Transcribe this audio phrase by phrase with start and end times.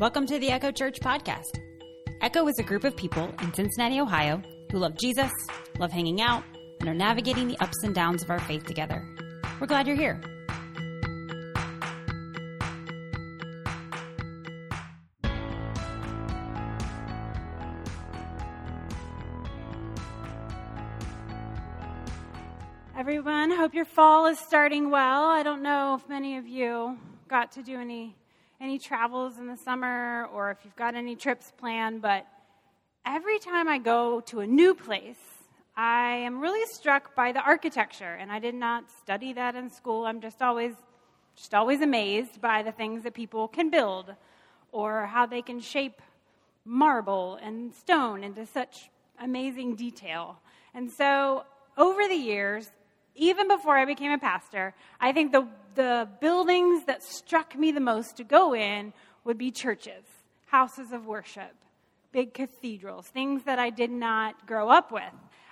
[0.00, 1.60] Welcome to the Echo Church podcast.
[2.20, 4.42] Echo is a group of people in Cincinnati, Ohio,
[4.72, 5.30] who love Jesus,
[5.78, 6.42] love hanging out,
[6.80, 9.06] and are navigating the ups and downs of our faith together.
[9.60, 10.20] We're glad you're here.
[22.98, 25.26] Everyone, hope your fall is starting well.
[25.26, 26.98] I don't know if many of you
[27.28, 28.16] got to do any
[28.64, 32.26] any travels in the summer or if you've got any trips planned, but
[33.04, 35.20] every time I go to a new place,
[35.76, 40.06] I am really struck by the architecture, and I did not study that in school.
[40.06, 40.72] I'm just always
[41.36, 44.14] just always amazed by the things that people can build
[44.72, 46.00] or how they can shape
[46.64, 48.88] marble and stone into such
[49.20, 50.38] amazing detail.
[50.72, 51.44] And so,
[51.76, 52.70] over the years,
[53.14, 57.80] even before I became a pastor, I think the, the buildings that struck me the
[57.80, 58.92] most to go in
[59.24, 60.04] would be churches,
[60.46, 61.54] houses of worship,
[62.12, 65.02] big cathedrals, things that I did not grow up with.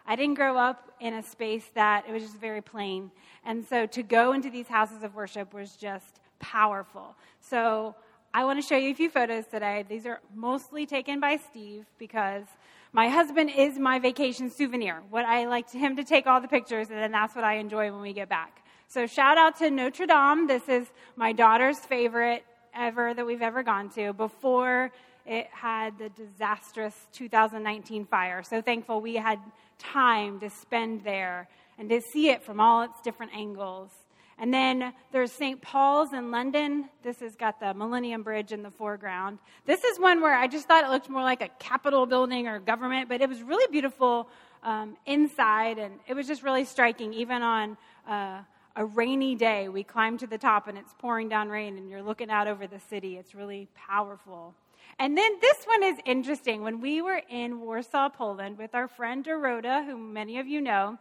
[0.07, 3.11] I didn't grow up in a space that it was just very plain.
[3.45, 7.15] And so to go into these houses of worship was just powerful.
[7.41, 7.95] So
[8.35, 9.85] I want to show you a few photos today.
[9.89, 12.45] These are mostly taken by Steve because
[12.93, 15.03] my husband is my vacation souvenir.
[15.09, 17.91] What I like him to take all the pictures, and then that's what I enjoy
[17.91, 18.63] when we get back.
[18.89, 20.47] So shout out to Notre Dame.
[20.47, 24.91] This is my daughter's favorite ever that we've ever gone to before
[25.25, 28.43] it had the disastrous 2019 fire.
[28.43, 29.39] So thankful we had
[29.79, 31.49] time to spend there
[31.79, 33.91] and to see it from all its different angles.
[34.43, 35.63] And then there's St.
[35.63, 36.89] Paul's in London.
[37.05, 39.39] This has got the Millennium Bridge in the foreground.
[39.67, 42.59] This is one where I just thought it looked more like a Capitol building or
[42.59, 44.29] government, but it was really beautiful
[44.65, 47.77] um, inside, and it was just really striking, even on
[48.09, 48.41] uh,
[48.75, 49.69] a rainy day.
[49.69, 52.67] We climbed to the top, and it's pouring down rain, and you're looking out over
[52.67, 53.19] the city.
[53.19, 54.57] It's really powerful.
[54.99, 56.63] And then this one is interesting.
[56.63, 60.99] When we were in Warsaw, Poland, with our friend Dorota, who many of you know,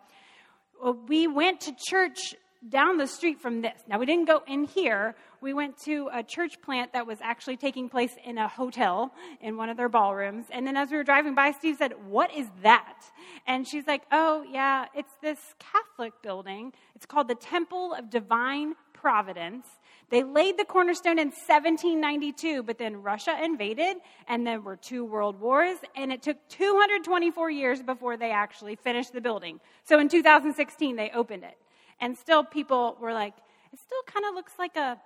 [1.08, 2.36] we went to church
[2.70, 3.82] down the street from this.
[3.88, 5.16] Now, we didn't go in here.
[5.42, 9.58] We went to a church plant that was actually taking place in a hotel in
[9.58, 10.46] one of their ballrooms.
[10.52, 13.04] And then as we were driving by, Steve said, What is that?
[13.48, 16.74] And she's like, Oh, yeah, it's this Catholic building.
[16.96, 19.66] It's called the Temple of Divine Providence.
[20.12, 23.98] They laid the cornerstone in 1792, but then Russia invaded,
[24.28, 29.14] and there were two world wars, and it took 224 years before they actually finished
[29.14, 29.62] the building.
[29.86, 31.58] So in 2016, they opened it.
[32.02, 33.36] And still, people were like,
[33.72, 35.00] it still kind of looks like a,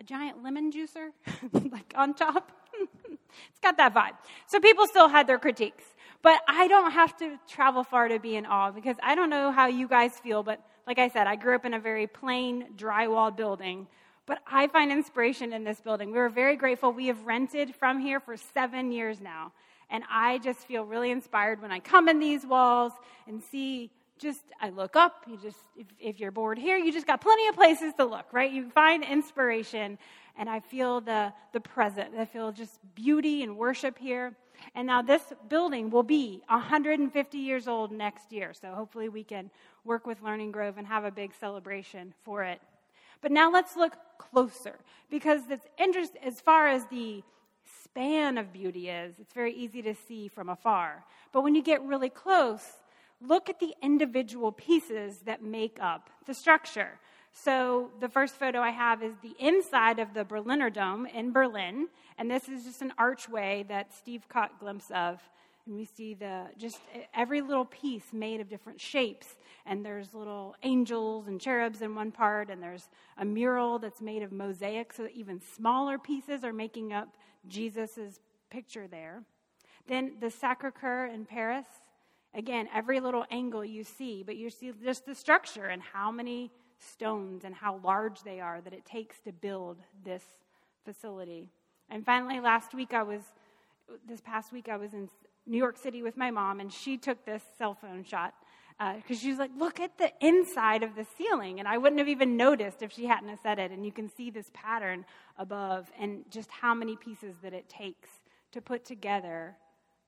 [0.00, 1.08] a giant lemon juicer,
[1.72, 2.52] like on top.
[3.10, 4.12] it's got that vibe.
[4.46, 5.84] So people still had their critiques.
[6.22, 9.50] But I don't have to travel far to be in awe because I don't know
[9.50, 12.66] how you guys feel, but like I said, I grew up in a very plain,
[12.76, 13.88] drywall building.
[14.26, 16.12] But I find inspiration in this building.
[16.12, 16.92] We were very grateful.
[16.92, 19.52] We have rented from here for seven years now.
[19.90, 22.92] And I just feel really inspired when I come in these walls
[23.26, 23.90] and see
[24.22, 25.24] just I look up.
[25.26, 28.26] You just if, if, you're bored here, you just got plenty of places to look,
[28.32, 28.50] right?
[28.50, 29.98] You find inspiration,
[30.38, 32.14] and I feel the the present.
[32.16, 34.34] I feel just beauty and worship here.
[34.76, 39.50] And now this building will be 150 years old next year, so hopefully we can
[39.84, 42.60] work with Learning Grove and have a big celebration for it.
[43.20, 44.78] But now let's look closer
[45.10, 47.24] because it's interest as far as the
[47.84, 49.14] span of beauty is.
[49.20, 52.81] It's very easy to see from afar, but when you get really close
[53.26, 56.98] look at the individual pieces that make up the structure.
[57.34, 61.88] So, the first photo I have is the inside of the Berliner Dom in Berlin.
[62.18, 65.20] And this is just an archway that Steve caught glimpse of.
[65.66, 66.78] And we see the just
[67.14, 69.36] every little piece made of different shapes.
[69.64, 74.22] And there's little angels and cherubs in one part, and there's a mural that's made
[74.22, 77.16] of mosaic, so even smaller pieces are making up
[77.46, 79.22] Jesus' picture there.
[79.86, 81.66] Then the Sacre Coeur in Paris,
[82.34, 86.50] Again, every little angle you see, but you see just the structure and how many
[86.78, 90.22] stones and how large they are that it takes to build this
[90.84, 91.50] facility.
[91.90, 93.20] And finally, last week I was,
[94.08, 95.08] this past week I was in
[95.46, 98.34] New York City with my mom, and she took this cell phone shot
[98.78, 101.98] because uh, she was like, "Look at the inside of the ceiling," and I wouldn't
[101.98, 103.70] have even noticed if she hadn't have said it.
[103.70, 105.04] And you can see this pattern
[105.36, 108.08] above, and just how many pieces that it takes
[108.52, 109.56] to put together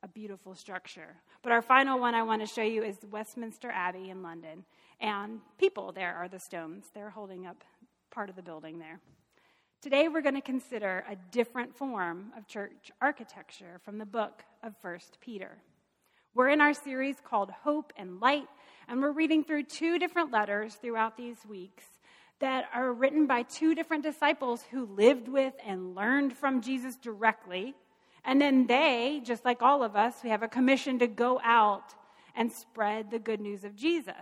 [0.05, 1.17] a beautiful structure.
[1.43, 4.67] But our final one I want to show you is Westminster Abbey in London.
[5.01, 6.85] And people there are the stones.
[6.95, 7.65] They're holding up
[8.11, 9.01] part of the building there.
[9.81, 14.75] Today we're going to consider a different form of church architecture from the book of
[14.83, 15.57] 1 Peter.
[16.35, 18.49] We're in our series called Hope and Light,
[18.89, 21.85] and we're reading through two different letters throughout these weeks
[22.41, 27.75] that are written by two different disciples who lived with and learned from Jesus directly.
[28.25, 31.95] And then they, just like all of us, we have a commission to go out
[32.35, 34.15] and spread the good news of Jesus.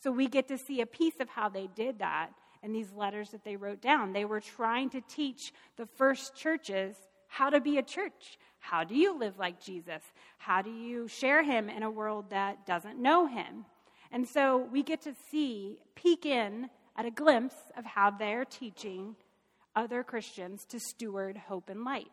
[0.00, 2.30] So we get to see a piece of how they did that
[2.62, 4.12] in these letters that they wrote down.
[4.12, 6.96] They were trying to teach the first churches
[7.28, 8.38] how to be a church.
[8.58, 10.02] How do you live like Jesus?
[10.38, 13.66] How do you share him in a world that doesn't know him?
[14.10, 19.16] And so we get to see, peek in at a glimpse of how they're teaching
[19.76, 22.06] other Christians to steward hope and light.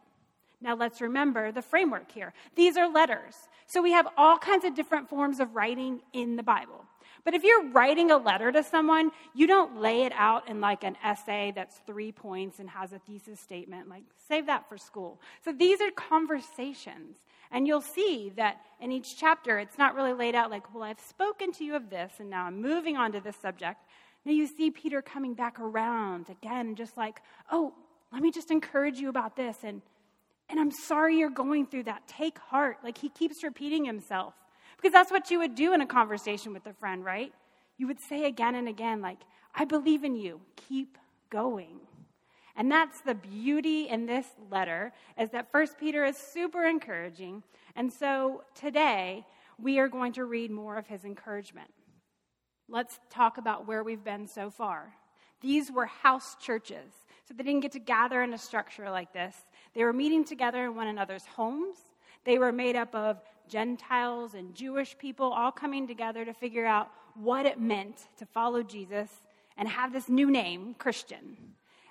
[0.62, 2.34] Now let's remember the framework here.
[2.56, 3.36] These are letters.
[3.66, 6.86] So we have all kinds of different forms of writing in the Bible.
[7.24, 10.84] But if you're writing a letter to someone, you don't lay it out in like
[10.84, 13.90] an essay that's three points and has a thesis statement.
[13.90, 15.20] Like, save that for school.
[15.46, 17.18] So these are conversations.
[17.52, 21.00] And you'll see that in each chapter, it's not really laid out like, well, I've
[21.00, 23.84] spoken to you of this, and now I'm moving on to this subject.
[24.26, 27.22] Now you see Peter coming back around again, just like,
[27.52, 27.74] oh,
[28.14, 29.58] let me just encourage you about this.
[29.64, 29.82] And,
[30.52, 32.08] and I'm sorry you're going through that.
[32.08, 32.78] Take heart.
[32.84, 34.34] Like he keeps repeating himself.
[34.76, 37.34] Because that's what you would do in a conversation with a friend, right?
[37.78, 39.20] You would say again and again, like,
[39.56, 40.42] I believe in you.
[40.68, 40.98] Keep
[41.30, 41.80] going.
[42.56, 47.44] And that's the beauty in this letter, is that First Peter is super encouraging.
[47.76, 49.26] And so today,
[49.58, 51.70] we are going to read more of his encouragement.
[52.68, 54.94] Let's talk about where we've been so far.
[55.42, 56.92] These were house churches.
[57.28, 59.36] So they didn't get to gather in a structure like this.
[59.74, 61.78] They were meeting together in one another's homes.
[62.26, 66.92] They were made up of Gentiles and Jewish people all coming together to figure out
[67.16, 69.10] what it meant to follow Jesus
[69.58, 71.38] and have this new name, Christian.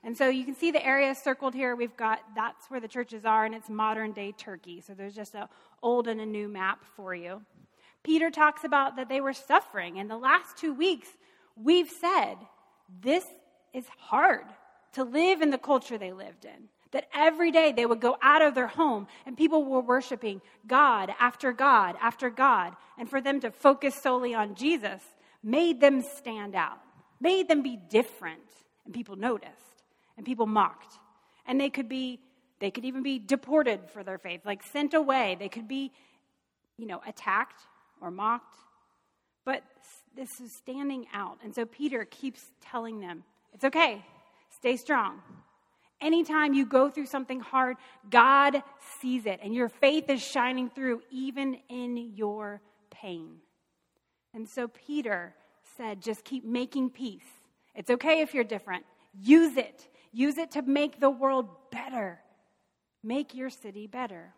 [0.02, 1.76] And so you can see the area circled here.
[1.76, 4.80] We've got that's where the churches are, and it's modern day Turkey.
[4.80, 5.46] So there's just an
[5.82, 7.42] old and a new map for you.
[8.02, 9.98] Peter talks about that they were suffering.
[9.98, 11.08] In the last two weeks,
[11.54, 12.36] we've said
[13.02, 13.26] this
[13.74, 14.46] is hard
[14.92, 16.68] to live in the culture they lived in.
[16.92, 21.12] That every day they would go out of their home and people were worshiping God
[21.20, 22.74] after God after God.
[22.98, 25.00] And for them to focus solely on Jesus
[25.42, 26.78] made them stand out,
[27.20, 28.42] made them be different.
[28.84, 29.84] And people noticed
[30.16, 30.98] and people mocked.
[31.46, 32.20] And they could be,
[32.58, 35.36] they could even be deported for their faith, like sent away.
[35.38, 35.92] They could be,
[36.76, 37.60] you know, attacked
[38.00, 38.56] or mocked.
[39.44, 39.62] But
[40.16, 41.38] this is standing out.
[41.42, 44.04] And so Peter keeps telling them, it's okay,
[44.50, 45.22] stay strong.
[46.00, 47.76] Anytime you go through something hard,
[48.08, 48.62] God
[49.00, 53.36] sees it, and your faith is shining through even in your pain.
[54.32, 55.34] And so Peter
[55.76, 57.24] said, just keep making peace.
[57.74, 58.84] It's okay if you're different.
[59.20, 59.88] Use it.
[60.12, 62.20] Use it to make the world better.
[63.02, 64.34] Make your city better.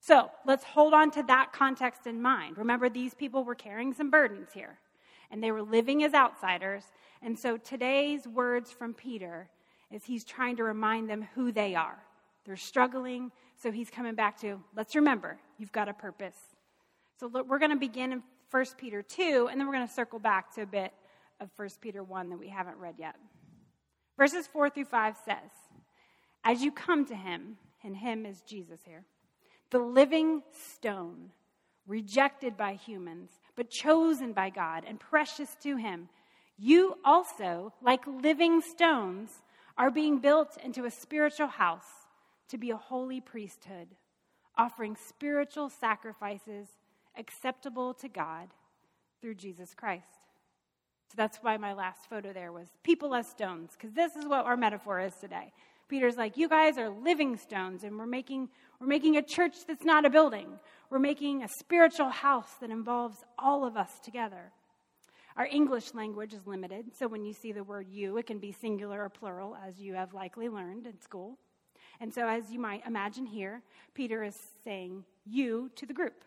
[0.00, 2.58] So let's hold on to that context in mind.
[2.58, 4.78] Remember, these people were carrying some burdens here,
[5.30, 6.84] and they were living as outsiders.
[7.22, 9.48] And so today's words from Peter
[9.90, 11.98] is he's trying to remind them who they are.
[12.44, 16.36] They're struggling, so he's coming back to let's remember, you've got a purpose.
[17.18, 19.92] So look, we're going to begin in 1 Peter 2, and then we're going to
[19.92, 20.92] circle back to a bit
[21.40, 23.16] of 1 Peter 1 that we haven't read yet.
[24.16, 25.50] Verses 4 through 5 says,
[26.44, 29.04] As you come to him, and him is Jesus here,
[29.70, 31.30] the living stone,
[31.86, 36.08] rejected by humans, but chosen by God and precious to him,
[36.56, 39.30] you also, like living stones,
[39.76, 42.06] are being built into a spiritual house
[42.48, 43.88] to be a holy priesthood,
[44.56, 46.68] offering spiritual sacrifices
[47.16, 48.48] acceptable to God
[49.20, 50.20] through Jesus Christ.
[51.08, 54.44] So that's why my last photo there was people as stones, because this is what
[54.44, 55.52] our metaphor is today.
[55.88, 58.48] Peter's like, you guys are living stones, and we're making,
[58.80, 60.58] we're making a church that's not a building.
[60.90, 64.52] We're making a spiritual house that involves all of us together.
[65.36, 68.52] Our English language is limited, so when you see the word you, it can be
[68.52, 71.38] singular or plural, as you have likely learned in school.
[72.00, 73.62] And so, as you might imagine here,
[73.94, 76.22] Peter is saying you to the group.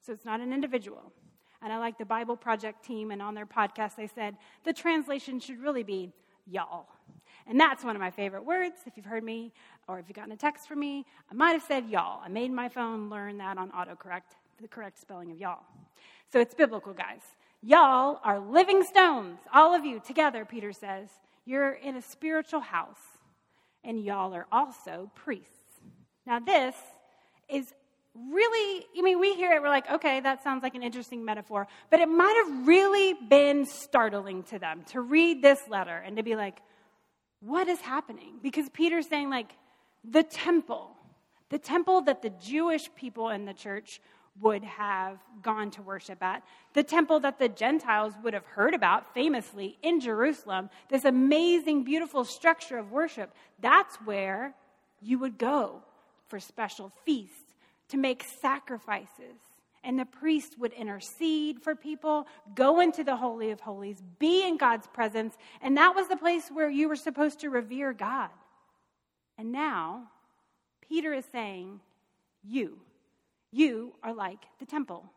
[0.00, 1.12] So it's not an individual.
[1.60, 5.40] And I like the Bible Project team, and on their podcast, they said the translation
[5.40, 6.12] should really be
[6.46, 6.86] y'all.
[7.46, 8.76] And that's one of my favorite words.
[8.86, 9.52] If you've heard me
[9.88, 12.20] or if you've gotten a text from me, I might have said y'all.
[12.24, 15.64] I made my phone learn that on autocorrect, the correct spelling of y'all.
[16.30, 17.22] So it's biblical, guys.
[17.62, 21.08] Y'all are living stones, all of you together, Peter says.
[21.44, 23.00] You're in a spiritual house,
[23.82, 25.48] and y'all are also priests.
[26.26, 26.74] Now, this
[27.48, 27.72] is
[28.14, 31.66] really, I mean, we hear it, we're like, okay, that sounds like an interesting metaphor,
[31.90, 36.22] but it might have really been startling to them to read this letter and to
[36.22, 36.58] be like,
[37.40, 38.34] what is happening?
[38.42, 39.52] Because Peter's saying, like,
[40.04, 40.90] the temple,
[41.50, 44.00] the temple that the Jewish people in the church
[44.40, 46.42] would have gone to worship at,
[46.74, 52.24] the temple that the Gentiles would have heard about famously in Jerusalem, this amazing, beautiful
[52.24, 54.54] structure of worship, that's where
[55.00, 55.82] you would go
[56.28, 57.54] for special feasts,
[57.88, 59.40] to make sacrifices.
[59.82, 64.58] And the priest would intercede for people, go into the Holy of Holies, be in
[64.58, 68.30] God's presence, and that was the place where you were supposed to revere God.
[69.38, 70.08] And now,
[70.86, 71.80] Peter is saying,
[72.42, 72.78] You,
[73.50, 75.10] you are like the temple.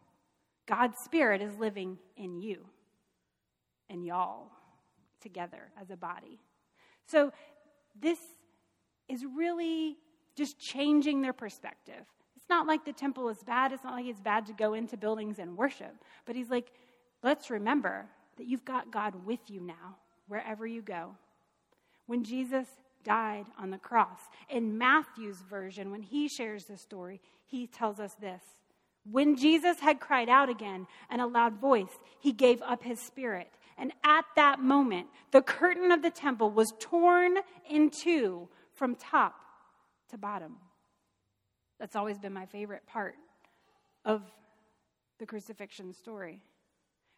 [0.68, 2.66] God's Spirit is living in you
[3.90, 4.52] and y'all
[5.22, 6.40] together as a body.
[7.06, 7.32] So,
[8.00, 8.20] this
[9.10, 9.98] is really
[10.36, 12.06] just changing their perspective.
[12.38, 13.74] It's not like the temple is bad.
[13.74, 15.94] It's not like it's bad to go into buildings and worship.
[16.26, 16.72] But he's like,
[17.22, 18.06] let's remember
[18.38, 19.98] that you've got God with you now,
[20.28, 21.16] wherever you go.
[22.08, 22.68] When Jesus
[23.03, 28.15] died on the cross, in Matthew's version, when he shares the story, he tells us
[28.15, 28.41] this.
[29.10, 33.50] When Jesus had cried out again in a loud voice, he gave up his spirit.
[33.77, 37.38] And at that moment, the curtain of the temple was torn
[37.70, 39.36] in two from top
[40.10, 40.58] to bottom.
[41.79, 43.15] That's always been my favorite part
[44.05, 44.22] of
[45.17, 46.41] the crucifixion story.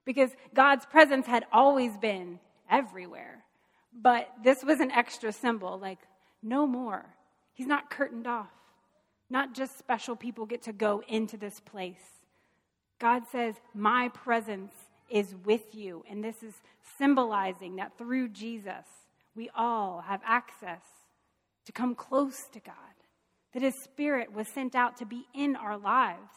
[0.05, 3.43] Because God's presence had always been everywhere.
[4.01, 5.99] But this was an extra symbol like,
[6.41, 7.05] no more.
[7.53, 8.51] He's not curtained off.
[9.29, 12.21] Not just special people get to go into this place.
[12.99, 14.73] God says, My presence
[15.09, 16.03] is with you.
[16.09, 16.53] And this is
[16.97, 18.85] symbolizing that through Jesus,
[19.35, 20.81] we all have access
[21.65, 22.75] to come close to God,
[23.53, 26.31] that His Spirit was sent out to be in our lives.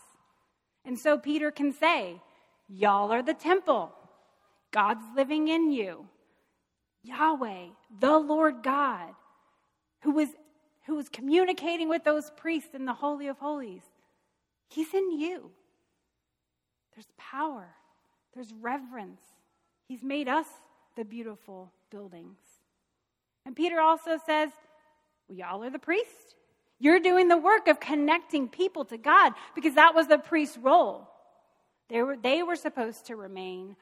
[0.84, 2.20] And so Peter can say,
[2.68, 3.92] Y'all are the temple,
[4.72, 6.06] God's living in you.
[7.06, 7.68] Yahweh,
[8.00, 9.14] the Lord God,
[10.02, 10.28] who was,
[10.86, 13.82] who was communicating with those priests in the Holy of Holies,
[14.68, 15.50] He's in you.
[16.94, 17.68] There's power,
[18.34, 19.20] there's reverence.
[19.86, 20.46] He's made us
[20.96, 22.38] the beautiful buildings.
[23.44, 24.50] And Peter also says,
[25.28, 26.34] well, y'all are the priest.
[26.78, 31.08] You're doing the work of connecting people to God because that was the priest's role.
[31.88, 33.76] They were, they were supposed to remain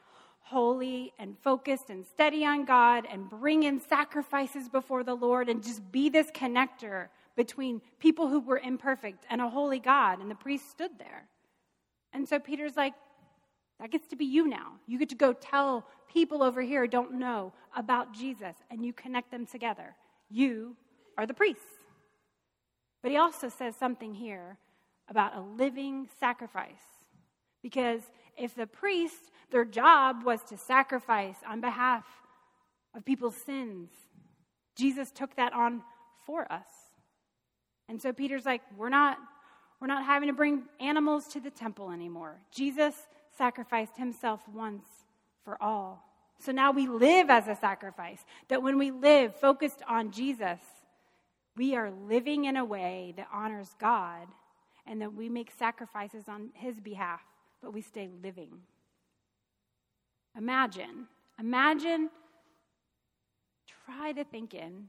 [0.45, 5.63] holy and focused and steady on God and bring in sacrifices before the Lord and
[5.63, 10.21] just be this connector between people who were imperfect and a holy God.
[10.21, 11.27] And the priest stood there.
[12.13, 12.93] And so Peter's like,
[13.81, 14.73] that gets to be you now.
[14.87, 19.31] You get to go tell people over here don't know about Jesus and you connect
[19.31, 19.97] them together.
[20.31, 20.77] You
[21.17, 21.61] are the priest.
[23.03, 24.59] But he also says something here
[25.09, 26.85] about a living sacrifice.
[27.63, 28.03] Because
[28.37, 32.05] if the priests, their job was to sacrifice on behalf
[32.95, 33.91] of people's sins,
[34.77, 35.83] Jesus took that on
[36.27, 36.67] for us.
[37.89, 39.19] And so Peter's like, we're not,
[39.81, 42.37] we're not having to bring animals to the temple anymore.
[42.51, 42.95] Jesus
[43.37, 44.87] sacrificed himself once
[45.45, 46.03] for all.
[46.39, 48.25] So now we live as a sacrifice.
[48.49, 50.61] That when we live focused on Jesus,
[51.57, 54.27] we are living in a way that honors God
[54.87, 57.21] and that we make sacrifices on his behalf,
[57.65, 58.51] but we stay living.
[60.37, 61.07] Imagine,
[61.41, 62.11] imagine,
[63.87, 64.89] try to think in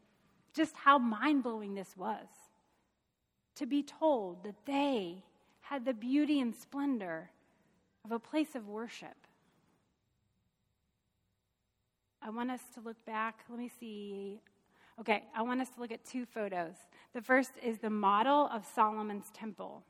[0.54, 2.28] just how mind blowing this was
[3.56, 5.24] to be told that they
[5.62, 7.30] had the beauty and splendor
[8.04, 9.16] of a place of worship.
[12.22, 13.40] I want us to look back.
[13.50, 14.42] Let me see.
[15.00, 16.76] Okay, I want us to look at two photos.
[17.14, 19.84] The first is the model of Solomon's temple.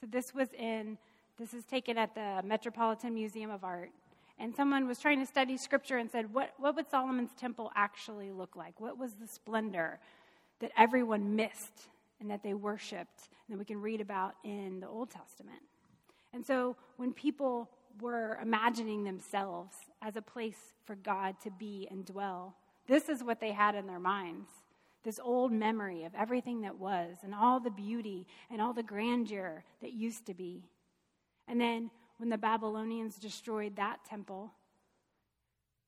[0.00, 0.96] So this was in,
[1.40, 3.90] this is taken at the Metropolitan Museum of Art.
[4.38, 8.30] And someone was trying to study scripture and said, what, what would Solomon's temple actually
[8.30, 8.78] look like?
[8.78, 9.98] What was the splendor
[10.60, 11.88] that everyone missed
[12.20, 15.62] and that they worshiped and that we can read about in the Old Testament?
[16.34, 17.70] And so when people
[18.02, 22.54] were imagining themselves as a place for God to be and dwell,
[22.86, 24.48] this is what they had in their minds
[25.02, 29.64] this old memory of everything that was and all the beauty and all the grandeur
[29.80, 30.62] that used to be.
[31.50, 34.52] And then when the Babylonians destroyed that temple,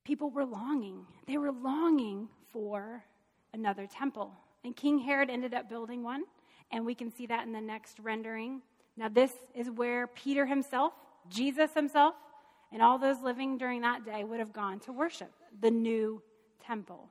[0.04, 1.06] people were longing.
[1.28, 3.04] They were longing for
[3.54, 4.32] another temple.
[4.64, 6.24] And King Herod ended up building one,
[6.72, 8.60] and we can see that in the next rendering.
[8.96, 10.94] Now, this is where Peter himself,
[11.28, 12.14] Jesus himself,
[12.72, 16.20] and all those living during that day would have gone to worship the new
[16.66, 17.08] temple.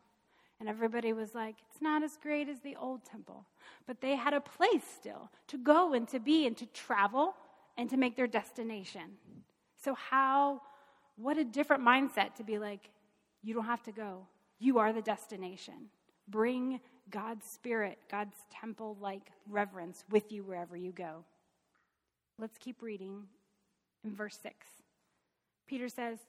[0.60, 3.46] And everybody was like, it's not as great as the old temple.
[3.88, 7.36] But they had a place still to go and to be and to travel
[7.78, 9.18] and to make their destination.
[9.84, 10.62] So, how,
[11.16, 12.90] what a different mindset to be like,
[13.44, 14.28] you don't have to go.
[14.60, 15.90] You are the destination.
[16.28, 21.25] Bring God's spirit, God's temple like reverence with you wherever you go.
[22.38, 23.24] Let's keep reading
[24.04, 24.56] in verse 6.
[25.68, 26.20] Peter says,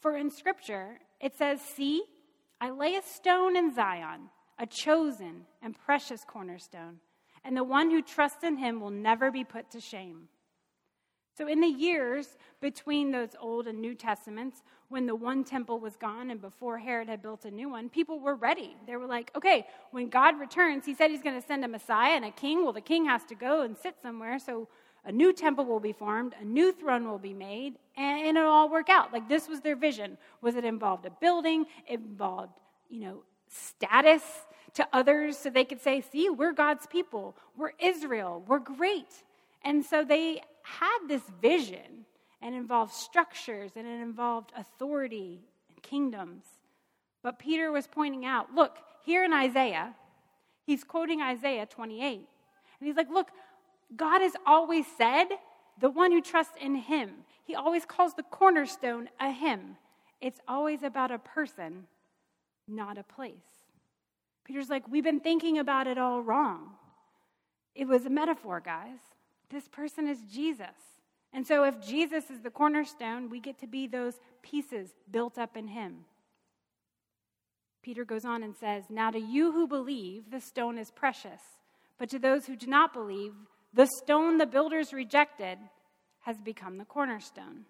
[0.00, 2.02] For in Scripture it says, See,
[2.60, 6.98] I lay a stone in Zion, a chosen and precious cornerstone,
[7.44, 10.28] and the one who trusts in him will never be put to shame.
[11.36, 15.96] So, in the years between those Old and New Testaments, when the one temple was
[15.96, 18.76] gone and before Herod had built a new one, people were ready.
[18.86, 22.12] They were like, okay, when God returns, he said he's going to send a Messiah
[22.12, 22.62] and a king.
[22.62, 24.38] Well, the king has to go and sit somewhere.
[24.38, 24.68] So,
[25.04, 28.70] a new temple will be formed, a new throne will be made, and it'll all
[28.70, 29.12] work out.
[29.12, 30.16] Like this was their vision.
[30.42, 31.66] Was it involved a building?
[31.88, 32.52] It involved,
[32.88, 34.22] you know, status
[34.74, 37.36] to others so they could say, see, we're God's people.
[37.56, 38.44] We're Israel.
[38.46, 39.24] We're great.
[39.64, 42.06] And so they had this vision
[42.40, 46.44] and involved structures and it involved authority and kingdoms.
[47.22, 49.94] But Peter was pointing out look, here in Isaiah,
[50.64, 52.14] he's quoting Isaiah 28.
[52.16, 53.28] And he's like, look,
[53.94, 55.26] God has always said,
[55.80, 57.10] the one who trusts in him.
[57.44, 59.76] He always calls the cornerstone a him.
[60.20, 61.84] It's always about a person,
[62.68, 63.34] not a place.
[64.44, 66.72] Peter's like, we've been thinking about it all wrong.
[67.74, 68.98] It was a metaphor, guys.
[69.52, 70.66] This person is Jesus.
[71.34, 75.56] And so, if Jesus is the cornerstone, we get to be those pieces built up
[75.56, 76.04] in him.
[77.82, 81.40] Peter goes on and says, Now to you who believe, the stone is precious.
[81.98, 83.34] But to those who do not believe,
[83.74, 85.58] the stone the builders rejected
[86.20, 87.64] has become the cornerstone.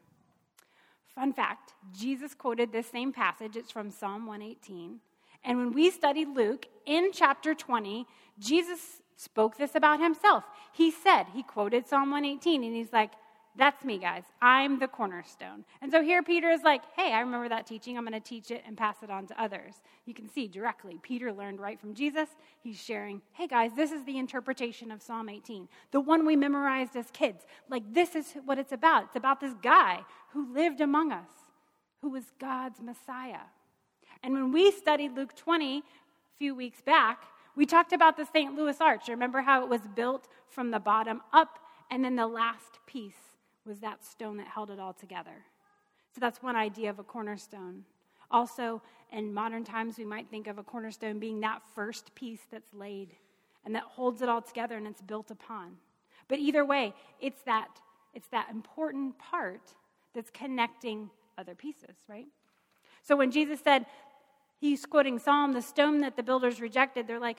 [1.14, 3.56] Fun fact Jesus quoted this same passage.
[3.56, 5.00] It's from Psalm 118.
[5.44, 8.06] And when we studied Luke in chapter 20,
[8.38, 10.44] Jesus spoke this about himself.
[10.72, 13.12] He said, he quoted Psalm 118, and he's like,
[13.54, 14.22] that's me, guys.
[14.40, 15.64] I'm the cornerstone.
[15.82, 17.98] And so here Peter is like, hey, I remember that teaching.
[17.98, 19.74] I'm going to teach it and pass it on to others.
[20.06, 22.30] You can see directly, Peter learned right from Jesus.
[22.60, 26.96] He's sharing, hey, guys, this is the interpretation of Psalm 18, the one we memorized
[26.96, 27.44] as kids.
[27.68, 29.04] Like, this is what it's about.
[29.04, 30.00] It's about this guy
[30.30, 31.28] who lived among us,
[32.00, 33.44] who was God's Messiah.
[34.22, 35.82] And when we studied Luke 20 a
[36.38, 37.22] few weeks back,
[37.56, 38.54] we talked about the St.
[38.54, 39.08] Louis Arch.
[39.08, 41.58] Remember how it was built from the bottom up,
[41.90, 45.44] and then the last piece was that stone that held it all together.
[46.14, 47.84] So that's one idea of a cornerstone.
[48.30, 52.72] Also, in modern times, we might think of a cornerstone being that first piece that's
[52.74, 53.10] laid
[53.64, 55.76] and that holds it all together and it's built upon.
[56.28, 57.68] But either way, it's that,
[58.14, 59.74] it's that important part
[60.14, 62.26] that's connecting other pieces, right?
[63.02, 63.86] So when Jesus said,
[64.62, 67.38] he's quoting Psalm, the stone that the builders rejected, they're like,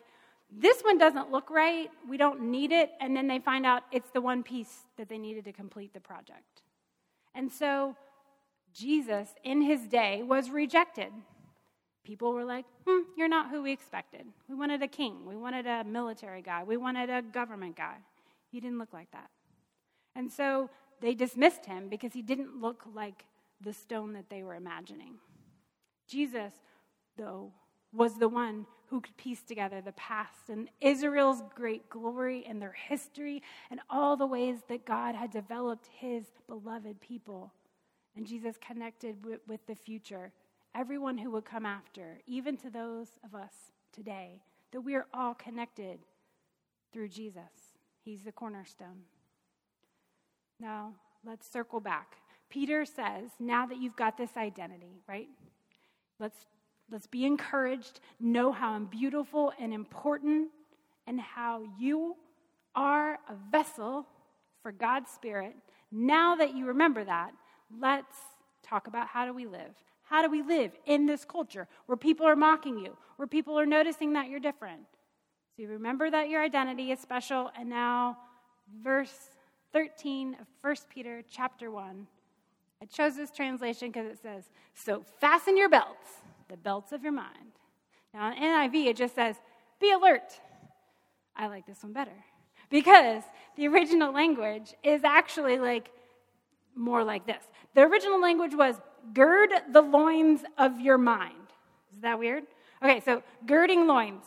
[0.51, 1.89] this one doesn't look right.
[2.07, 2.91] We don't need it.
[2.99, 6.01] And then they find out it's the one piece that they needed to complete the
[6.01, 6.61] project.
[7.33, 7.95] And so
[8.73, 11.13] Jesus, in his day, was rejected.
[12.03, 14.25] People were like, hmm, you're not who we expected.
[14.49, 15.25] We wanted a king.
[15.25, 16.65] We wanted a military guy.
[16.65, 17.95] We wanted a government guy.
[18.51, 19.29] He didn't look like that.
[20.13, 23.23] And so they dismissed him because he didn't look like
[23.61, 25.15] the stone that they were imagining.
[26.05, 26.51] Jesus
[27.17, 27.51] though,
[27.91, 32.75] was the one who could piece together the past and Israel's great glory and their
[32.87, 37.53] history and all the ways that God had developed his beloved people.
[38.15, 40.31] And Jesus connected with, the future,
[40.75, 43.53] everyone who would come after, even to those of us
[43.91, 45.99] today, that we are all connected
[46.91, 47.73] through Jesus.
[48.03, 49.03] He's the cornerstone.
[50.59, 50.93] Now,
[51.25, 52.17] let's circle back.
[52.49, 55.29] Peter says, now that you've got this identity, right?
[56.19, 56.45] Let's
[56.91, 57.99] Let's be encouraged.
[58.19, 60.49] Know how beautiful and important
[61.07, 62.15] and how you
[62.75, 64.07] are a vessel
[64.61, 65.55] for God's Spirit.
[65.91, 67.31] Now that you remember that,
[67.79, 68.15] let's
[68.63, 69.73] talk about how do we live?
[70.03, 73.65] How do we live in this culture where people are mocking you, where people are
[73.65, 74.81] noticing that you're different?
[75.55, 78.17] So you remember that your identity is special, and now
[78.81, 79.29] verse
[79.71, 82.07] 13 of 1 Peter chapter 1.
[82.81, 84.43] I chose this translation because it says,
[84.73, 87.53] So fasten your belts the belts of your mind.
[88.13, 89.35] Now, in NIV, it just says,
[89.79, 90.39] be alert.
[91.35, 92.11] I like this one better
[92.69, 93.23] because
[93.55, 95.91] the original language is actually like
[96.75, 97.43] more like this.
[97.73, 98.75] The original language was
[99.13, 101.35] gird the loins of your mind.
[101.93, 102.43] Is that weird?
[102.83, 104.23] Okay, so girding loins.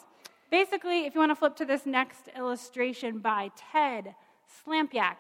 [0.50, 4.14] Basically, if you want to flip to this next illustration by Ted
[4.64, 5.16] Slampyak,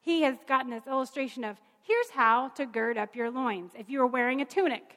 [0.00, 4.00] he has gotten this illustration of here's how to gird up your loins if you
[4.02, 4.96] are wearing a tunic.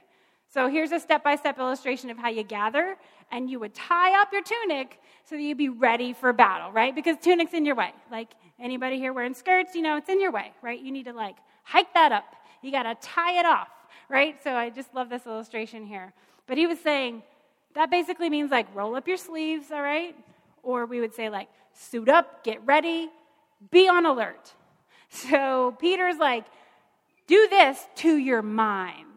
[0.54, 2.96] So here's a step by step illustration of how you gather,
[3.32, 6.94] and you would tie up your tunic so that you'd be ready for battle, right?
[6.94, 7.92] Because tunic's in your way.
[8.12, 10.80] Like anybody here wearing skirts, you know, it's in your way, right?
[10.80, 12.36] You need to like hike that up.
[12.62, 13.70] You got to tie it off,
[14.10, 14.36] right?
[14.44, 16.13] So I just love this illustration here.
[16.46, 17.24] But he was saying
[17.74, 20.16] that basically means like roll up your sleeves, all right?
[20.62, 23.10] Or we would say like suit up, get ready,
[23.72, 24.54] be on alert.
[25.10, 26.46] So Peter's like,
[27.26, 29.12] do this to your minds.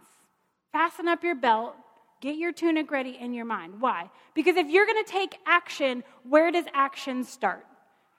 [0.76, 1.74] Fasten up your belt,
[2.20, 3.80] get your tunic ready in your mind.
[3.80, 4.10] Why?
[4.34, 7.64] Because if you're going to take action, where does action start?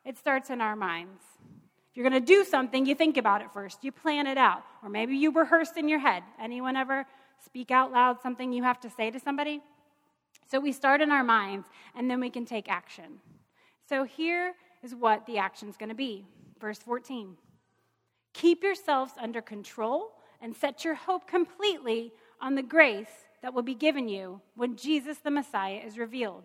[0.04, 1.22] It starts in our minds.
[1.92, 3.84] If you're going to do something, you think about it first.
[3.84, 4.64] You plan it out.
[4.82, 6.24] Or maybe you rehearse in your head.
[6.42, 7.06] Anyone ever
[7.46, 9.62] speak out loud something you have to say to somebody?
[10.50, 13.20] So we start in our minds and then we can take action.
[13.88, 16.26] So here is what the action is going to be.
[16.60, 17.38] Verse 14
[18.34, 23.76] Keep yourselves under control and set your hope completely on the grace that will be
[23.76, 26.44] given you when Jesus the Messiah is revealed.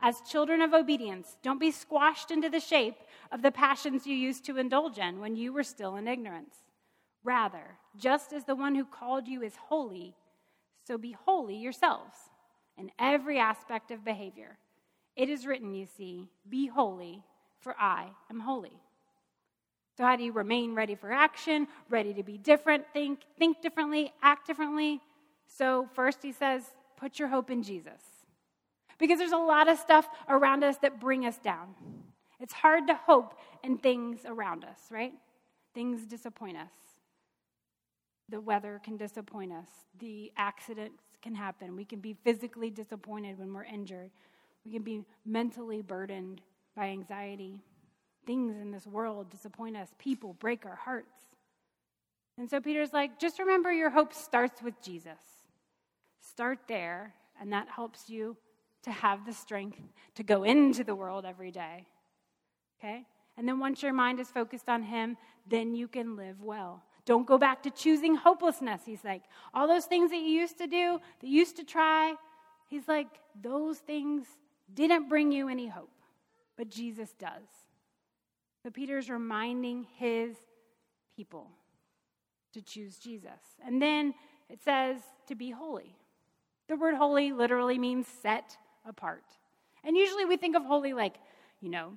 [0.00, 2.96] As children of obedience, don't be squashed into the shape
[3.32, 6.56] of the passions you used to indulge in when you were still in ignorance.
[7.22, 10.14] Rather, just as the one who called you is holy,
[10.86, 12.16] so be holy yourselves
[12.76, 14.58] in every aspect of behavior.
[15.16, 17.22] It is written, you see, be holy,
[17.60, 18.78] for I am holy.
[19.96, 24.12] So, how do you remain ready for action, ready to be different, think, think differently,
[24.22, 25.00] act differently?
[25.46, 26.62] So, first he says,
[26.96, 28.00] put your hope in Jesus.
[28.98, 31.74] Because there's a lot of stuff around us that bring us down.
[32.40, 35.12] It's hard to hope in things around us, right?
[35.74, 36.72] Things disappoint us.
[38.28, 39.68] The weather can disappoint us.
[40.00, 41.76] The accidents can happen.
[41.76, 44.10] We can be physically disappointed when we're injured.
[44.64, 46.40] We can be mentally burdened
[46.74, 47.60] by anxiety.
[48.26, 49.88] Things in this world disappoint us.
[49.98, 51.14] People break our hearts.
[52.38, 55.20] And so Peter's like, just remember your hope starts with Jesus.
[56.20, 58.36] Start there, and that helps you
[58.82, 59.78] to have the strength
[60.16, 61.86] to go into the world every day.
[62.78, 63.04] Okay?
[63.36, 65.16] And then once your mind is focused on Him,
[65.48, 66.82] then you can live well.
[67.06, 68.82] Don't go back to choosing hopelessness.
[68.86, 72.14] He's like, all those things that you used to do, that you used to try,
[72.68, 73.08] he's like,
[73.40, 74.26] those things
[74.72, 75.92] didn't bring you any hope,
[76.56, 77.63] but Jesus does.
[78.64, 80.36] So Peter's reminding his
[81.14, 81.50] people
[82.54, 83.30] to choose Jesus.
[83.64, 84.14] And then
[84.48, 85.94] it says to be holy.
[86.68, 89.24] The word holy literally means set apart.
[89.84, 91.16] And usually we think of holy like,
[91.60, 91.92] you know,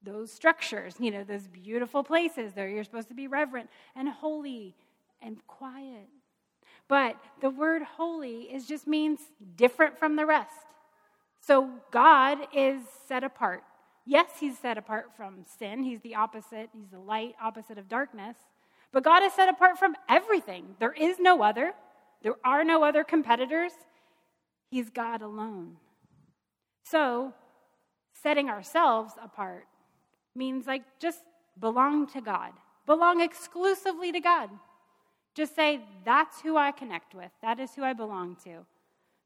[0.00, 4.76] those structures, you know, those beautiful places that you're supposed to be reverent and holy
[5.20, 6.08] and quiet.
[6.86, 9.18] But the word holy is just means
[9.56, 10.52] different from the rest.
[11.40, 13.64] So God is set apart.
[14.06, 15.82] Yes, he's set apart from sin.
[15.82, 16.70] He's the opposite.
[16.72, 18.36] He's the light opposite of darkness.
[18.92, 20.76] But God is set apart from everything.
[20.78, 21.74] There is no other.
[22.22, 23.72] There are no other competitors.
[24.70, 25.76] He's God alone.
[26.84, 27.34] So,
[28.22, 29.66] setting ourselves apart
[30.36, 31.20] means like just
[31.58, 32.52] belong to God,
[32.86, 34.50] belong exclusively to God.
[35.34, 38.64] Just say, that's who I connect with, that is who I belong to.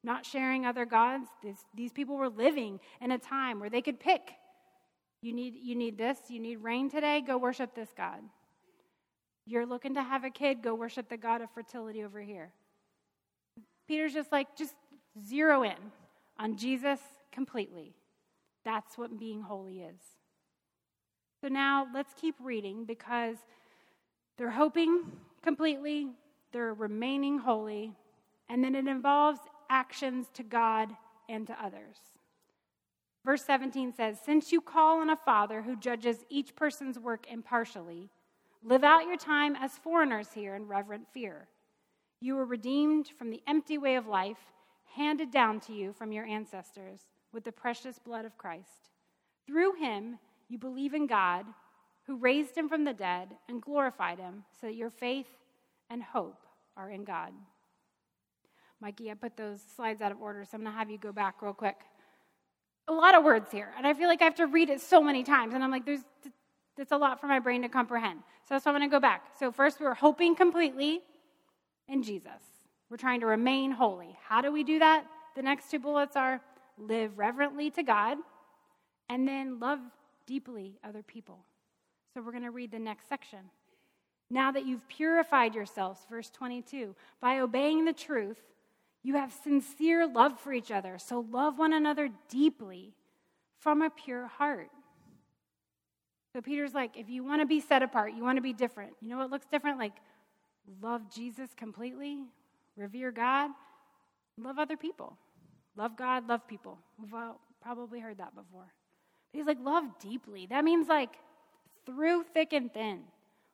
[0.02, 1.28] Not sharing other gods.
[1.42, 4.32] This, these people were living in a time where they could pick.
[5.22, 8.20] You need, you need this, you need rain today, go worship this God.
[9.46, 12.52] You're looking to have a kid, go worship the God of fertility over here.
[13.86, 14.74] Peter's just like, just
[15.26, 15.76] zero in
[16.38, 17.00] on Jesus
[17.32, 17.94] completely.
[18.64, 20.00] That's what being holy is.
[21.40, 23.36] So now let's keep reading because
[24.38, 25.02] they're hoping
[25.42, 26.08] completely,
[26.52, 27.92] they're remaining holy,
[28.48, 30.90] and then it involves actions to God
[31.28, 31.96] and to others.
[33.24, 38.08] Verse 17 says, Since you call on a Father who judges each person's work impartially,
[38.62, 41.48] live out your time as foreigners here in reverent fear.
[42.20, 44.38] You were redeemed from the empty way of life
[44.94, 47.00] handed down to you from your ancestors
[47.32, 48.90] with the precious blood of Christ.
[49.46, 51.46] Through him, you believe in God,
[52.06, 55.28] who raised him from the dead and glorified him, so that your faith
[55.88, 56.44] and hope
[56.76, 57.32] are in God.
[58.80, 61.12] Mikey, I put those slides out of order, so I'm going to have you go
[61.12, 61.76] back real quick.
[62.88, 65.00] A lot of words here, and I feel like I have to read it so
[65.02, 66.00] many times, and I'm like, there's
[66.76, 68.20] that's a lot for my brain to comprehend.
[68.48, 69.26] So that's why I'm going to go back.
[69.38, 71.02] So first, we we're hoping completely
[71.88, 72.40] in Jesus.
[72.88, 74.16] We're trying to remain holy.
[74.26, 75.04] How do we do that?
[75.36, 76.40] The next two bullets are
[76.78, 78.16] live reverently to God,
[79.10, 79.78] and then love
[80.26, 81.38] deeply other people.
[82.14, 83.40] So we're going to read the next section.
[84.30, 88.40] Now that you've purified yourselves, verse 22, by obeying the truth,
[89.02, 90.98] you have sincere love for each other.
[90.98, 92.94] So love one another deeply
[93.58, 94.70] from a pure heart.
[96.32, 98.92] So Peter's like, if you want to be set apart, you want to be different.
[99.00, 99.78] You know what looks different?
[99.78, 99.94] Like,
[100.82, 102.24] love Jesus completely,
[102.76, 103.50] revere God,
[104.38, 105.16] love other people.
[105.76, 106.78] Love God, love people.
[107.00, 107.12] We've
[107.62, 108.72] probably heard that before.
[109.32, 110.46] But he's like, love deeply.
[110.50, 111.14] That means like
[111.86, 113.00] through thick and thin.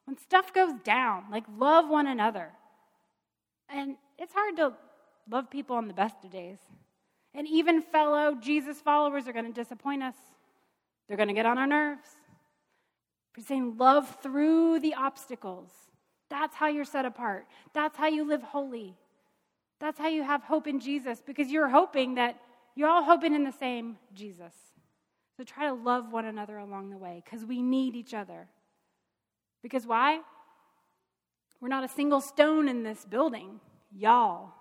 [0.06, 2.50] When stuff goes down, like love one another.
[3.68, 4.72] And it's hard to
[5.30, 6.58] love people on the best of days.
[7.34, 10.14] And even fellow Jesus followers are going to disappoint us.
[11.06, 12.08] They're going to get on our nerves.
[13.36, 15.70] We're saying love through the obstacles.
[16.30, 17.46] That's how you're set apart.
[17.74, 18.96] That's how you live holy.
[19.78, 22.40] That's how you have hope in Jesus because you're hoping that
[22.74, 24.52] you're all hoping in the same Jesus.
[25.36, 28.48] So try to love one another along the way because we need each other.
[29.62, 30.20] Because why?
[31.60, 33.60] We're not a single stone in this building.
[33.94, 34.52] Y'all.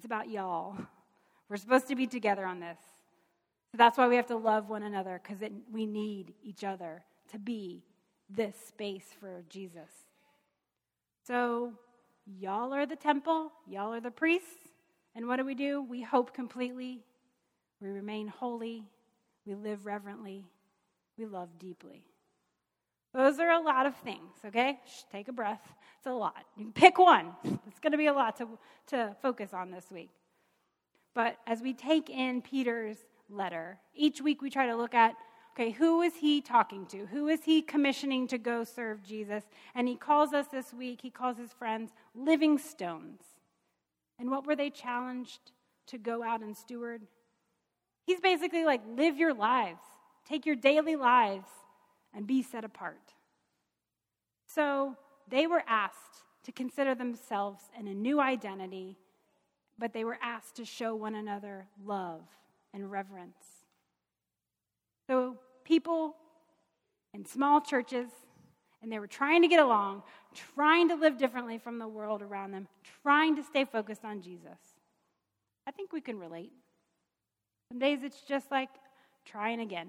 [0.00, 0.78] It's about y'all.
[1.50, 2.78] We're supposed to be together on this.
[3.70, 7.38] So that's why we have to love one another because we need each other to
[7.38, 7.84] be
[8.30, 9.90] this space for Jesus.
[11.26, 11.74] So,
[12.24, 14.70] y'all are the temple, y'all are the priests.
[15.14, 15.82] And what do we do?
[15.82, 17.04] We hope completely,
[17.82, 18.84] we remain holy,
[19.44, 20.46] we live reverently,
[21.18, 22.06] we love deeply.
[23.12, 24.78] Those are a lot of things, okay?
[24.86, 25.60] Shh, take a breath.
[25.98, 26.44] It's a lot.
[26.56, 27.32] You can pick one.
[27.66, 28.48] It's going to be a lot to,
[28.88, 30.10] to focus on this week.
[31.14, 35.14] But as we take in Peter's letter, each week we try to look at
[35.54, 37.06] okay, who is he talking to?
[37.06, 39.44] Who is he commissioning to go serve Jesus?
[39.74, 43.20] And he calls us this week, he calls his friends living stones.
[44.18, 45.52] And what were they challenged
[45.88, 47.02] to go out and steward?
[48.06, 49.82] He's basically like, live your lives,
[50.26, 51.48] take your daily lives,
[52.14, 53.14] and be set apart.
[54.46, 54.96] So
[55.28, 58.98] they were asked to consider themselves in a new identity,
[59.78, 62.22] but they were asked to show one another love
[62.72, 63.36] and reverence.
[65.06, 66.16] So people
[67.14, 68.08] in small churches,
[68.82, 70.02] and they were trying to get along,
[70.54, 72.68] trying to live differently from the world around them,
[73.02, 74.58] trying to stay focused on Jesus.
[75.66, 76.52] I think we can relate.
[77.70, 78.70] Some days it's just like
[79.24, 79.88] trying again.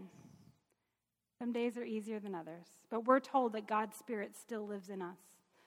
[1.42, 2.68] Some days are easier than others.
[2.92, 5.18] But we're told that God's Spirit still lives in us.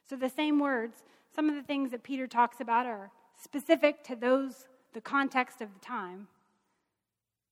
[0.09, 1.03] So the same words,
[1.35, 3.11] some of the things that Peter talks about are
[3.43, 6.29] specific to those, the context of the time.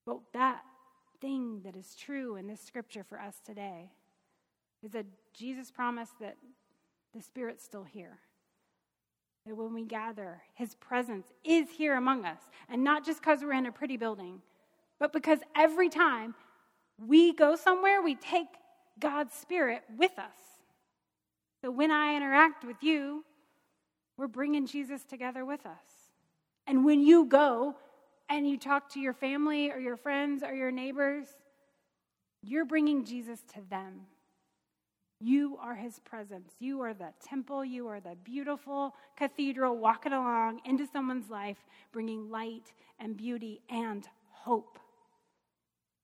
[0.07, 0.63] But that
[1.21, 3.91] thing that is true in this scripture for us today
[4.85, 6.37] is that Jesus promised that
[7.13, 8.21] the Spirit's still here.
[9.47, 12.39] That when we gather, His presence is here among us.
[12.69, 14.43] And not just because we're in a pretty building,
[15.01, 16.37] but because every time
[17.07, 18.49] we go somewhere, we take
[18.99, 20.37] God's Spirit with us.
[21.61, 23.25] So when I interact with you,
[24.17, 26.11] we're bringing Jesus together with us.
[26.67, 27.77] And when you go
[28.29, 31.27] and you talk to your family or your friends or your neighbors,
[32.43, 34.03] you're bringing Jesus to them.
[35.21, 36.51] You are his presence.
[36.59, 37.65] You are the temple.
[37.65, 41.59] You are the beautiful cathedral walking along into someone's life,
[41.93, 44.81] bringing light and beauty and hope.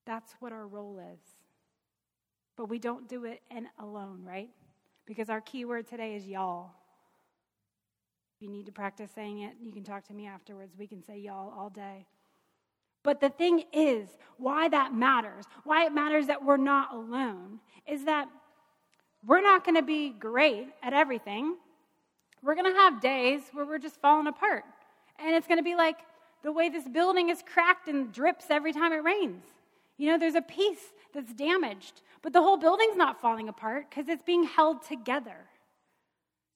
[0.09, 1.19] That's what our role is.
[2.57, 4.49] But we don't do it in alone, right?
[5.05, 6.71] Because our key word today is y'all.
[8.35, 10.73] If you need to practice saying it, you can talk to me afterwards.
[10.79, 12.07] We can say y'all all day.
[13.03, 18.05] But the thing is, why that matters, why it matters that we're not alone, is
[18.05, 18.27] that
[19.23, 21.55] we're not going to be great at everything.
[22.41, 24.63] We're going to have days where we're just falling apart.
[25.19, 25.97] And it's going to be like
[26.41, 29.43] the way this building is cracked and drips every time it rains.
[29.99, 34.07] You know, there's a piece that's damaged, but the whole building's not falling apart because
[34.07, 35.35] it's being held together.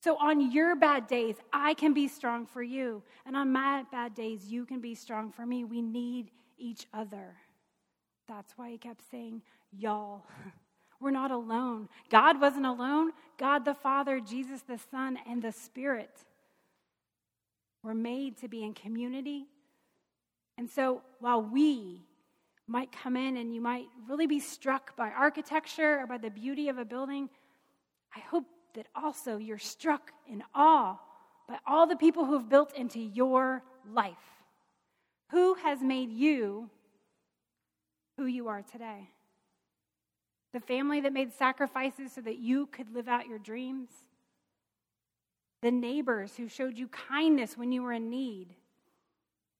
[0.01, 3.03] So on your bad days, I can be strong for you.
[3.25, 5.65] And on my bad days, you can be strong for me.
[5.65, 7.35] We need each other.
[8.29, 10.25] That's why he kept saying, y'all.
[11.01, 11.89] We're not alone.
[12.09, 13.11] God wasn't alone.
[13.37, 16.11] God the Father, Jesus the Son, and the Spirit
[17.83, 19.47] were made to be in community.
[20.57, 22.05] And so while we
[22.67, 26.69] might come in and you might really be struck by architecture or by the beauty
[26.69, 27.29] of a building,
[28.15, 28.45] I hope
[28.75, 30.97] that also you're struck in awe
[31.47, 34.15] by all the people who have built into your life.
[35.31, 36.69] Who has made you
[38.17, 39.09] who you are today?
[40.53, 43.89] The family that made sacrifices so that you could live out your dreams?
[45.63, 48.55] The neighbors who showed you kindness when you were in need?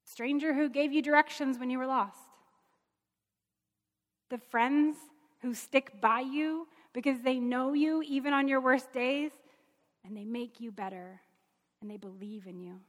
[0.06, 2.20] Stranger who gave you directions when you were lost?
[4.34, 4.98] The friends
[5.44, 9.30] who stick by you because they know you even on your worst days
[10.04, 11.22] and they make you better
[11.80, 12.80] and they believe in you.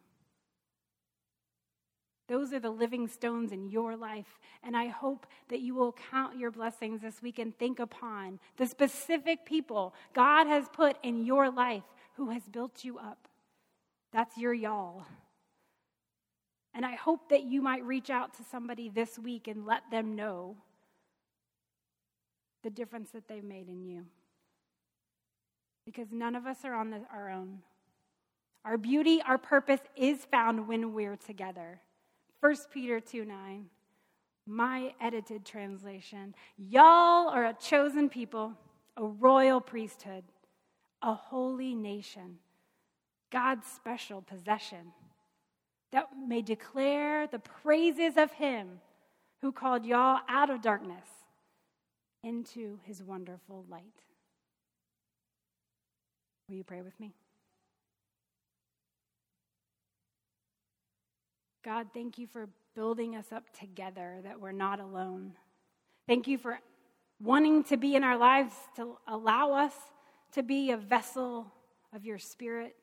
[2.29, 4.39] Those are the living stones in your life.
[4.63, 8.67] And I hope that you will count your blessings this week and think upon the
[8.67, 11.83] specific people God has put in your life
[12.17, 13.29] who has built you up.
[14.15, 15.05] That's your y'all.
[16.73, 20.17] And I hope that you might reach out to somebody this week and let them
[20.17, 20.57] know
[22.65, 24.05] the difference that they've made in you.
[25.85, 27.59] Because none of us are on the, our own.
[28.65, 31.81] Our beauty, our purpose is found when we're together.
[32.41, 33.67] 1 Peter 2 9,
[34.47, 36.35] my edited translation.
[36.57, 38.55] Y'all are a chosen people,
[38.97, 40.25] a royal priesthood,
[41.03, 42.39] a holy nation,
[43.31, 44.93] God's special possession,
[45.93, 48.81] that may declare the praises of him
[49.43, 51.07] who called y'all out of darkness
[52.25, 53.83] into his wonderful light.
[56.49, 57.15] Will you pray with me?
[61.65, 65.33] God, thank you for building us up together, that we're not alone.
[66.07, 66.59] Thank you for
[67.23, 69.73] wanting to be in our lives to allow us
[70.33, 71.47] to be a vessel
[71.95, 72.75] of your spirit,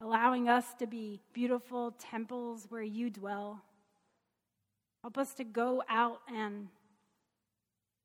[0.00, 3.62] allowing us to be beautiful temples where you dwell.
[5.02, 6.68] Help us to go out and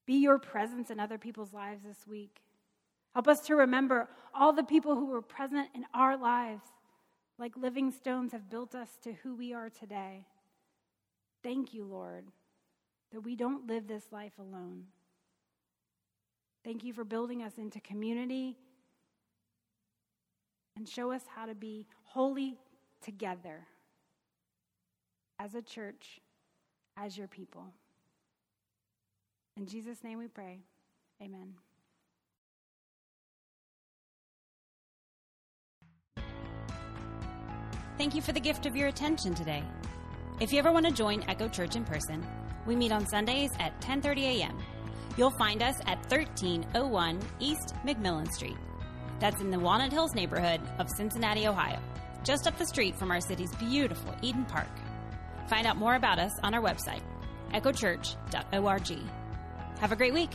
[0.05, 2.41] be your presence in other people's lives this week.
[3.13, 6.61] Help us to remember all the people who were present in our lives
[7.37, 10.25] like living stones, have built us to who we are today.
[11.43, 12.25] Thank you, Lord,
[13.11, 14.85] that we don't live this life alone.
[16.63, 18.57] Thank you for building us into community
[20.77, 22.57] and show us how to be holy
[23.01, 23.67] together
[25.39, 26.21] as a church,
[26.97, 27.65] as your people.
[29.57, 30.59] In Jesus' name we pray.
[31.21, 31.53] Amen.
[37.97, 39.63] Thank you for the gift of your attention today.
[40.41, 42.25] If you ever want to join Echo Church in person,
[42.65, 44.57] we meet on Sundays at 10:30 a.m.
[45.15, 48.57] You'll find us at 1301 East McMillan Street.
[49.19, 51.79] That's in the Walnut Hills neighborhood of Cincinnati, Ohio,
[52.25, 54.67] just up the street from our city's beautiful Eden Park.
[55.47, 57.03] Find out more about us on our website,
[57.53, 59.24] echochurch.org.
[59.79, 60.31] Have a great week.